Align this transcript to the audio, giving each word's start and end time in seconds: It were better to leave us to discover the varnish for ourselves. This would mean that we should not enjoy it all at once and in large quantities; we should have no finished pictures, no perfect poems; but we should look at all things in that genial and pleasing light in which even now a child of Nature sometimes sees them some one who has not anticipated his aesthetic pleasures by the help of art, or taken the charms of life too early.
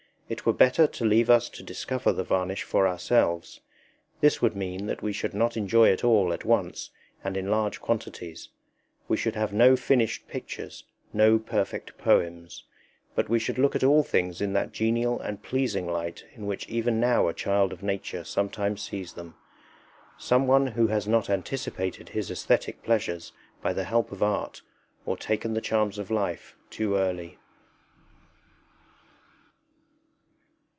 It 0.31 0.45
were 0.45 0.53
better 0.53 0.87
to 0.87 1.03
leave 1.03 1.29
us 1.29 1.49
to 1.49 1.61
discover 1.61 2.13
the 2.13 2.23
varnish 2.23 2.63
for 2.63 2.87
ourselves. 2.87 3.59
This 4.21 4.41
would 4.41 4.55
mean 4.55 4.85
that 4.85 5.01
we 5.01 5.11
should 5.11 5.33
not 5.33 5.57
enjoy 5.57 5.89
it 5.89 6.05
all 6.05 6.31
at 6.31 6.45
once 6.45 6.89
and 7.21 7.35
in 7.35 7.51
large 7.51 7.81
quantities; 7.81 8.47
we 9.09 9.17
should 9.17 9.35
have 9.35 9.51
no 9.51 9.75
finished 9.75 10.29
pictures, 10.29 10.85
no 11.11 11.37
perfect 11.37 11.97
poems; 11.97 12.63
but 13.13 13.27
we 13.27 13.39
should 13.39 13.57
look 13.57 13.75
at 13.75 13.83
all 13.83 14.03
things 14.03 14.39
in 14.39 14.53
that 14.53 14.71
genial 14.71 15.19
and 15.19 15.43
pleasing 15.43 15.85
light 15.91 16.23
in 16.33 16.45
which 16.45 16.65
even 16.69 16.97
now 16.97 17.27
a 17.27 17.33
child 17.33 17.73
of 17.73 17.83
Nature 17.83 18.23
sometimes 18.23 18.83
sees 18.83 19.11
them 19.15 19.35
some 20.17 20.47
one 20.47 20.67
who 20.67 20.87
has 20.87 21.09
not 21.09 21.29
anticipated 21.29 22.07
his 22.07 22.31
aesthetic 22.31 22.81
pleasures 22.83 23.33
by 23.61 23.73
the 23.73 23.83
help 23.83 24.13
of 24.13 24.23
art, 24.23 24.61
or 25.05 25.17
taken 25.17 25.55
the 25.55 25.59
charms 25.59 25.97
of 25.99 26.09
life 26.09 26.55
too 26.69 26.95
early. 26.95 27.37